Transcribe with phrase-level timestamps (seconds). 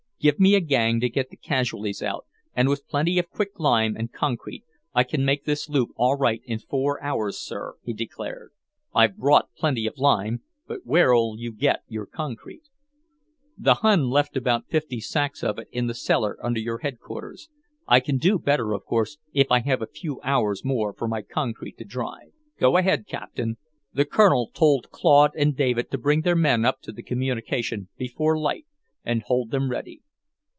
[0.21, 3.95] "Give me a gang to get the casualties out, and with plenty of quick lime
[3.97, 8.51] and concrete I can make this loop all right in four hours, sir," he declared.
[8.93, 12.69] "I've brought plenty of lime, but where'll you get your concrete?"
[13.57, 17.49] "The Hun left about fifty sacks of it in the cellar, under your Headquarters.
[17.87, 21.23] I can do better, of course, if I have a few hours more for my
[21.23, 22.29] concrete to dry."
[22.59, 23.57] "Go ahead, Captain."
[23.91, 28.37] The Colonel told Claude and David to bring their men up to the communication before
[28.37, 28.67] light,
[29.03, 30.03] and hold them ready.